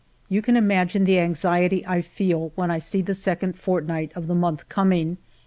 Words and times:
You 0.29 0.41
can 0.41 0.57
imagine 0.57 1.03
the 1.03 1.19
anxiety 1.19 1.85
I 1.85 2.01
feel 2.01 2.51
when 2.55 2.71
I 2.71 2.79
see 2.79 3.03
the 3.03 3.13
second 3.13 3.53
fortnight 3.59 4.11
of 4.15 4.25
the 4.25 4.33
month 4.33 4.67
coming. 4.67 5.19